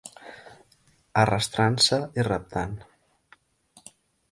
[1.23, 2.75] Arrastrant-se i reptant.